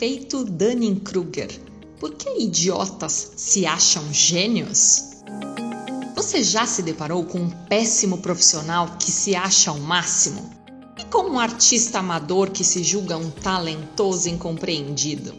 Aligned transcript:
efeito 0.00 0.46
Dunning-Kruger. 0.46 1.60
Por 1.98 2.14
que 2.14 2.42
idiotas 2.42 3.32
se 3.36 3.66
acham 3.66 4.02
gênios? 4.10 5.10
Você 6.16 6.42
já 6.42 6.64
se 6.64 6.82
deparou 6.82 7.22
com 7.26 7.40
um 7.40 7.50
péssimo 7.50 8.16
profissional 8.16 8.96
que 8.98 9.10
se 9.10 9.36
acha 9.36 9.70
o 9.70 9.78
máximo? 9.78 10.48
E 10.98 11.04
com 11.04 11.24
um 11.24 11.38
artista 11.38 11.98
amador 11.98 12.50
que 12.50 12.64
se 12.64 12.82
julga 12.82 13.18
um 13.18 13.30
talentoso 13.30 14.30
incompreendido? 14.30 15.34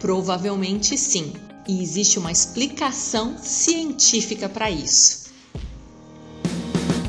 Provavelmente 0.00 0.96
sim, 0.96 1.34
e 1.68 1.82
existe 1.82 2.18
uma 2.18 2.32
explicação 2.32 3.36
científica 3.38 4.48
para 4.48 4.70
isso. 4.70 5.28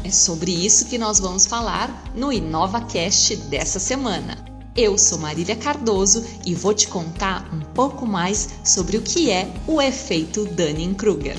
É 0.04 0.12
sobre 0.12 0.52
isso 0.52 0.88
que 0.88 0.98
nós 0.98 1.18
vamos 1.18 1.46
falar 1.46 2.12
no 2.14 2.34
InovaCast 2.34 3.38
dessa 3.38 3.80
semana. 3.80 4.49
Eu 4.76 4.98
sou 4.98 5.18
Marília 5.18 5.56
Cardoso 5.56 6.24
e 6.46 6.54
vou 6.54 6.74
te 6.74 6.88
contar 6.88 7.50
um 7.52 7.60
pouco 7.60 8.06
mais 8.06 8.50
sobre 8.64 8.98
o 8.98 9.02
que 9.02 9.32
é 9.32 9.52
o 9.68 9.82
efeito 9.82 10.46
Dunning-Kruger. 10.46 11.36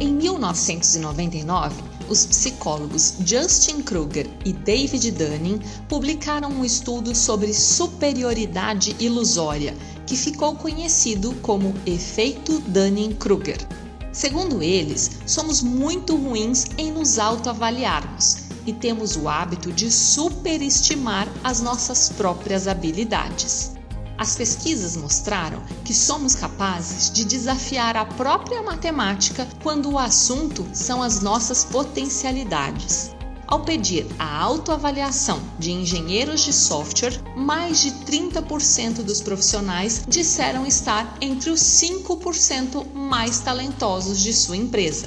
Em 0.00 0.12
1999, 0.14 1.82
os 2.08 2.26
psicólogos 2.26 3.16
Justin 3.24 3.82
Kruger 3.82 4.28
e 4.44 4.52
David 4.52 5.10
Dunning 5.12 5.60
publicaram 5.88 6.50
um 6.50 6.64
estudo 6.64 7.14
sobre 7.14 7.52
superioridade 7.52 8.96
ilusória 8.98 9.76
que 10.06 10.16
ficou 10.16 10.56
conhecido 10.56 11.34
como 11.42 11.74
efeito 11.86 12.60
Dunning-Kruger. 12.60 13.83
Segundo 14.14 14.62
eles, 14.62 15.10
somos 15.26 15.60
muito 15.60 16.14
ruins 16.14 16.66
em 16.78 16.92
nos 16.92 17.18
autoavaliarmos 17.18 18.44
e 18.64 18.72
temos 18.72 19.16
o 19.16 19.28
hábito 19.28 19.72
de 19.72 19.90
superestimar 19.90 21.26
as 21.42 21.60
nossas 21.60 22.10
próprias 22.10 22.68
habilidades. 22.68 23.72
As 24.16 24.36
pesquisas 24.36 24.96
mostraram 24.96 25.60
que 25.84 25.92
somos 25.92 26.36
capazes 26.36 27.10
de 27.10 27.24
desafiar 27.24 27.96
a 27.96 28.04
própria 28.04 28.62
matemática 28.62 29.48
quando 29.64 29.90
o 29.90 29.98
assunto 29.98 30.64
são 30.72 31.02
as 31.02 31.20
nossas 31.20 31.64
potencialidades. 31.64 33.10
Ao 33.46 33.60
pedir 33.60 34.06
a 34.18 34.40
autoavaliação 34.40 35.40
de 35.58 35.70
engenheiros 35.70 36.40
de 36.44 36.52
software, 36.52 37.20
mais 37.36 37.82
de 37.82 37.90
30% 37.90 39.02
dos 39.02 39.20
profissionais 39.20 40.04
disseram 40.08 40.66
estar 40.66 41.16
entre 41.20 41.50
os 41.50 41.60
5% 41.60 42.86
mais 42.94 43.40
talentosos 43.40 44.20
de 44.20 44.32
sua 44.32 44.56
empresa. 44.56 45.06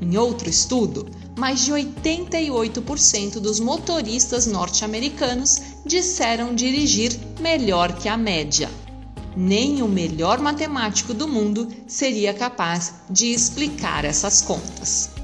Em 0.00 0.16
outro 0.16 0.48
estudo, 0.48 1.06
mais 1.36 1.60
de 1.60 1.72
88% 1.72 3.40
dos 3.40 3.58
motoristas 3.60 4.46
norte-americanos 4.46 5.60
disseram 5.84 6.54
dirigir 6.54 7.18
melhor 7.40 7.92
que 7.94 8.08
a 8.08 8.16
média. 8.16 8.70
Nem 9.36 9.82
o 9.82 9.88
melhor 9.88 10.38
matemático 10.38 11.12
do 11.14 11.28
mundo 11.28 11.68
seria 11.86 12.32
capaz 12.34 12.94
de 13.08 13.26
explicar 13.26 14.04
essas 14.04 14.42
contas. 14.42 15.19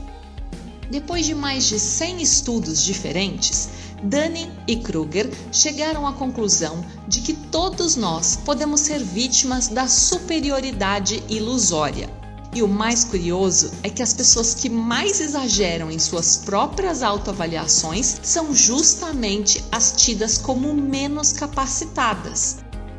Depois 0.91 1.27
de 1.27 1.35
mais 1.35 1.65
de 1.65 1.79
100 1.81 2.23
estudos 2.23 2.83
diferentes, 2.83 3.69
Dunning 4.03 4.51
e 4.69 4.77
Kruger 4.77 5.31
chegaram 5.51 6.07
à 6.07 6.13
conclusão 6.13 6.85
de 7.09 7.21
que 7.23 7.33
todos 7.33 7.97
nós 7.97 8.37
podemos 8.45 8.81
ser 8.81 9.03
vítimas 9.03 9.69
da 9.69 9.89
superioridade 9.89 11.23
ilusória. 11.29 12.09
E 12.55 12.63
o 12.63 12.69
mais 12.69 13.05
curioso 13.05 13.71
é 13.83 13.91
que 13.91 14.03
as 14.03 14.15
pessoas 14.15 14.55
que 14.55 14.69
mais 14.69 15.21
exageram 15.21 15.91
em 15.91 15.99
suas 15.99 16.39
próprias 16.39 17.03
autoavaliações 17.03 18.19
são 18.23 18.55
justamente 18.55 19.63
as 19.71 19.93
tidas 19.93 20.39
como 20.39 20.73
menos 20.73 21.33
capacitadas. 21.33 22.59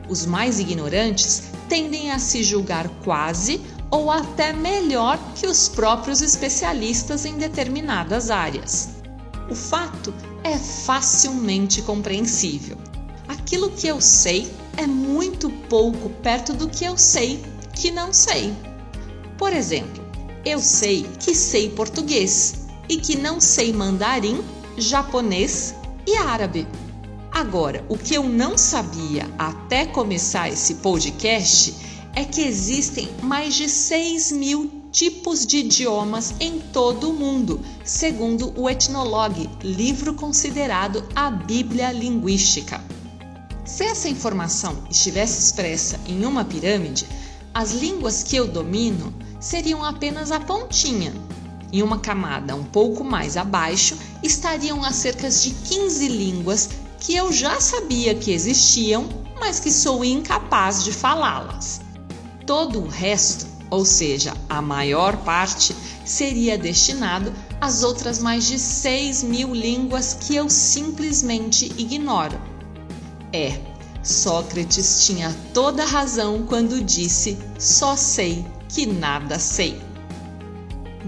Os 0.09 0.25
mais 0.25 0.59
ignorantes 0.59 1.43
tendem 1.67 2.11
a 2.11 2.19
se 2.19 2.43
julgar 2.43 2.87
quase 3.03 3.61
ou 3.89 4.11
até 4.11 4.53
melhor 4.53 5.17
que 5.35 5.47
os 5.47 5.69
próprios 5.69 6.21
especialistas 6.21 7.25
em 7.25 7.37
determinadas 7.37 8.29
áreas. 8.29 8.89
O 9.49 9.55
fato 9.55 10.13
é 10.43 10.57
facilmente 10.57 11.81
compreensível. 11.81 12.77
Aquilo 13.27 13.71
que 13.71 13.87
eu 13.87 14.01
sei 14.01 14.51
é 14.75 14.85
muito 14.85 15.49
pouco 15.69 16.09
perto 16.09 16.53
do 16.53 16.69
que 16.69 16.85
eu 16.85 16.97
sei 16.97 17.43
que 17.73 17.91
não 17.91 18.11
sei. 18.11 18.53
Por 19.37 19.53
exemplo, 19.53 20.03
eu 20.43 20.59
sei 20.59 21.03
que 21.19 21.35
sei 21.35 21.69
português 21.69 22.67
e 22.89 22.97
que 22.97 23.17
não 23.17 23.39
sei 23.39 23.71
mandarim, 23.71 24.43
japonês 24.77 25.75
e 26.05 26.15
árabe. 26.15 26.67
Agora, 27.31 27.85
o 27.87 27.97
que 27.97 28.15
eu 28.15 28.23
não 28.23 28.57
sabia 28.57 29.29
até 29.37 29.85
começar 29.85 30.49
esse 30.49 30.75
podcast 30.75 31.75
é 32.17 32.25
que 32.25 32.41
existem 32.41 33.07
mais 33.21 33.53
de 33.53 33.69
6 33.69 34.31
mil 34.31 34.71
tipos 34.91 35.45
de 35.45 35.57
idiomas 35.57 36.33
em 36.39 36.59
todo 36.59 37.11
o 37.11 37.13
mundo, 37.13 37.61
segundo 37.85 38.59
o 38.59 38.67
Etnologue, 38.67 39.47
livro 39.61 40.15
considerado 40.15 41.07
a 41.15 41.29
Bíblia 41.29 41.91
Linguística. 41.91 42.83
Se 43.63 43.83
essa 43.83 44.09
informação 44.09 44.75
estivesse 44.89 45.39
expressa 45.39 45.99
em 46.07 46.25
uma 46.25 46.43
pirâmide, 46.43 47.05
as 47.53 47.73
línguas 47.73 48.23
que 48.23 48.35
eu 48.35 48.47
domino 48.47 49.13
seriam 49.39 49.85
apenas 49.85 50.31
a 50.31 50.39
pontinha. 50.39 51.13
Em 51.71 51.83
uma 51.83 51.99
camada 51.99 52.55
um 52.55 52.63
pouco 52.63 53.03
mais 53.03 53.37
abaixo 53.37 53.95
estariam 54.23 54.83
as 54.83 54.95
cerca 54.95 55.29
de 55.29 55.51
15 55.51 56.07
línguas 56.07 56.67
que 56.99 57.15
eu 57.15 57.31
já 57.31 57.61
sabia 57.61 58.15
que 58.15 58.31
existiam, 58.31 59.07
mas 59.39 59.59
que 59.59 59.71
sou 59.71 60.03
incapaz 60.03 60.83
de 60.83 60.91
falá-las. 60.91 61.85
Todo 62.47 62.79
o 62.79 62.87
resto, 62.87 63.45
ou 63.69 63.83
seja, 63.83 64.33
a 64.47 64.61
maior 64.61 65.17
parte, 65.17 65.75
seria 66.05 66.57
destinado 66.57 67.33
às 67.59 67.83
outras 67.83 68.19
mais 68.19 68.47
de 68.47 68.57
6 68.57 69.23
mil 69.23 69.53
línguas 69.53 70.13
que 70.13 70.33
eu 70.33 70.49
simplesmente 70.49 71.65
ignoro. 71.77 72.39
É, 73.33 73.59
Sócrates 74.01 75.05
tinha 75.05 75.35
toda 75.53 75.83
razão 75.83 76.45
quando 76.47 76.81
disse: 76.81 77.37
só 77.59 77.97
sei 77.97 78.45
que 78.69 78.85
nada 78.85 79.37
sei. 79.37 79.81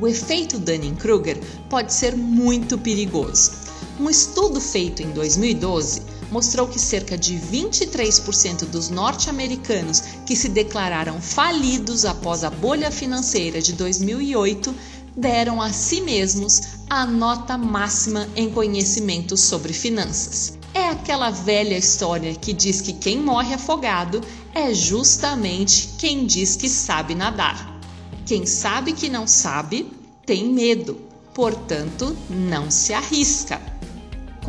O 0.01 0.09
efeito 0.09 0.59
Dunning-Kruger 0.59 1.39
pode 1.69 1.93
ser 1.93 2.17
muito 2.17 2.77
perigoso. 2.77 3.51
Um 3.97 4.09
estudo 4.09 4.59
feito 4.59 5.01
em 5.01 5.11
2012 5.11 6.08
mostrou 6.31 6.67
que 6.67 6.79
cerca 6.79 7.17
de 7.17 7.35
23% 7.35 8.65
dos 8.65 8.89
norte-americanos 8.89 10.01
que 10.25 10.35
se 10.35 10.49
declararam 10.49 11.21
falidos 11.21 12.05
após 12.05 12.43
a 12.43 12.49
bolha 12.49 12.91
financeira 12.91 13.61
de 13.61 13.73
2008 13.73 14.73
deram 15.15 15.61
a 15.61 15.71
si 15.71 16.01
mesmos 16.01 16.61
a 16.89 17.05
nota 17.05 17.57
máxima 17.57 18.27
em 18.35 18.49
conhecimento 18.49 19.35
sobre 19.35 19.73
finanças. 19.73 20.57
É 20.73 20.89
aquela 20.89 21.29
velha 21.29 21.77
história 21.77 22.33
que 22.35 22.53
diz 22.53 22.79
que 22.79 22.93
quem 22.93 23.17
morre 23.19 23.53
afogado 23.53 24.21
é 24.53 24.73
justamente 24.73 25.89
quem 25.97 26.25
diz 26.25 26.55
que 26.55 26.69
sabe 26.69 27.15
nadar. 27.15 27.79
Quem 28.25 28.45
sabe 28.45 28.93
que 28.93 29.09
não 29.09 29.25
sabe 29.25 29.91
tem 30.25 30.47
medo, 30.53 31.01
portanto, 31.33 32.15
não 32.29 32.69
se 32.69 32.93
arrisca. 32.93 33.59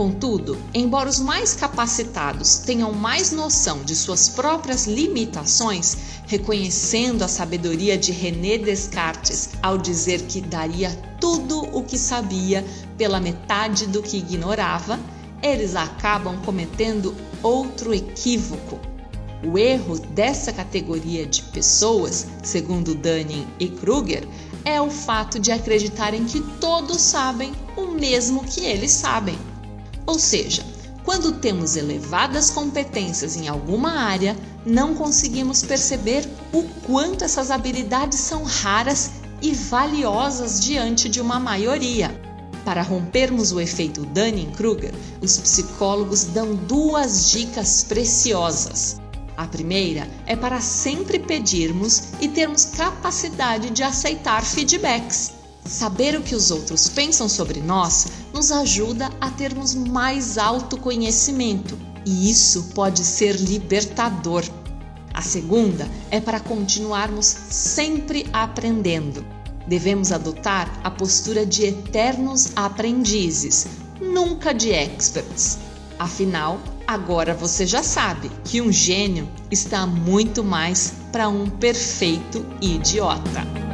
Contudo, 0.01 0.57
embora 0.73 1.11
os 1.11 1.21
mais 1.21 1.53
capacitados 1.53 2.57
tenham 2.57 2.91
mais 2.91 3.33
noção 3.33 3.85
de 3.85 3.95
suas 3.95 4.31
próprias 4.31 4.87
limitações, 4.87 5.95
reconhecendo 6.27 7.23
a 7.23 7.29
sabedoria 7.29 7.99
de 7.99 8.11
René 8.11 8.57
Descartes 8.57 9.51
ao 9.63 9.77
dizer 9.77 10.23
que 10.23 10.41
daria 10.41 10.91
tudo 11.21 11.61
o 11.77 11.83
que 11.83 11.99
sabia 11.99 12.65
pela 12.97 13.21
metade 13.21 13.87
do 13.89 14.03
que 14.03 14.17
ignorava, 14.17 14.99
eles 15.43 15.77
acabam 15.77 16.41
cometendo 16.47 17.15
outro 17.43 17.93
equívoco. 17.93 18.81
O 19.47 19.59
erro 19.59 19.99
dessa 19.99 20.51
categoria 20.51 21.27
de 21.27 21.43
pessoas, 21.43 22.27
segundo 22.43 22.95
Dunning 22.95 23.47
e 23.59 23.69
Kruger, 23.69 24.27
é 24.65 24.81
o 24.81 24.91
fato 24.91 25.39
de 25.39 25.53
acreditarem 25.53 26.25
que 26.25 26.41
todos 26.59 27.03
sabem 27.03 27.53
o 27.77 27.89
mesmo 27.89 28.45
que 28.45 28.65
eles 28.65 28.93
sabem. 28.93 29.50
Ou 30.11 30.19
seja, 30.19 30.65
quando 31.05 31.39
temos 31.39 31.77
elevadas 31.77 32.51
competências 32.51 33.37
em 33.37 33.47
alguma 33.47 33.93
área, 33.93 34.37
não 34.67 34.93
conseguimos 34.93 35.63
perceber 35.63 36.29
o 36.53 36.65
quanto 36.85 37.23
essas 37.23 37.49
habilidades 37.49 38.19
são 38.19 38.43
raras 38.43 39.13
e 39.41 39.53
valiosas 39.53 40.59
diante 40.59 41.09
de 41.09 41.21
uma 41.21 41.39
maioria. 41.39 42.11
Para 42.65 42.83
rompermos 42.83 43.53
o 43.53 43.61
efeito 43.61 44.05
Dunning-Kruger, 44.05 44.93
os 45.23 45.39
psicólogos 45.39 46.25
dão 46.25 46.57
duas 46.57 47.31
dicas 47.31 47.85
preciosas. 47.85 49.01
A 49.37 49.47
primeira 49.47 50.11
é 50.27 50.35
para 50.35 50.61
sempre 50.61 51.21
pedirmos 51.21 52.15
e 52.21 52.27
termos 52.27 52.65
capacidade 52.65 53.71
de 53.71 53.85
aceitar 53.85 54.45
feedbacks. 54.45 55.35
Saber 55.65 56.19
o 56.19 56.23
que 56.23 56.35
os 56.35 56.51
outros 56.51 56.89
pensam 56.89 57.29
sobre 57.29 57.61
nós 57.61 58.07
nos 58.41 58.53
ajuda 58.53 59.11
a 59.21 59.29
termos 59.29 59.75
mais 59.75 60.39
autoconhecimento 60.39 61.79
e 62.07 62.31
isso 62.31 62.71
pode 62.75 63.05
ser 63.05 63.37
libertador. 63.37 64.43
A 65.13 65.21
segunda 65.21 65.87
é 66.11 66.23
para 66.23 66.41
continuarmos 66.41 67.27
sempre 67.27 68.27
aprendendo. 68.33 69.27
Devemos 69.67 70.11
adotar 70.11 70.73
a 70.83 70.91
postura 70.91 71.45
de 71.45 71.67
eternos 71.67 72.53
aprendizes, 72.57 73.67
nunca 74.01 74.55
de 74.55 74.71
experts. 74.71 75.59
Afinal, 75.99 76.59
agora 76.87 77.35
você 77.35 77.67
já 77.67 77.83
sabe 77.83 78.31
que 78.43 78.63
um 78.63 78.73
gênio 78.73 79.29
está 79.51 79.87
muito 79.87 80.43
mais 80.43 80.95
para 81.13 81.29
um 81.29 81.47
perfeito 81.47 82.47
idiota. 82.63 83.70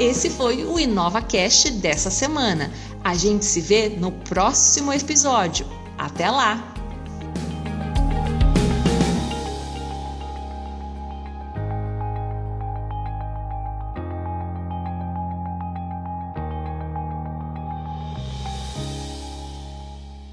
Esse 0.00 0.30
foi 0.30 0.64
o 0.64 0.80
InovaCast 0.80 1.72
dessa 1.72 2.08
semana. 2.08 2.72
A 3.04 3.14
gente 3.14 3.44
se 3.44 3.60
vê 3.60 3.90
no 3.90 4.10
próximo 4.10 4.90
episódio. 4.94 5.66
Até 5.98 6.30
lá! 6.30 6.79